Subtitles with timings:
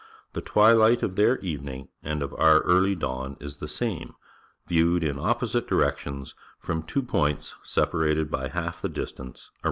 [0.33, 4.15] The twilight of their evening and of our early dawn is the same,
[4.65, 9.57] viewed in opposite directions from two points separated by half the distance around the world.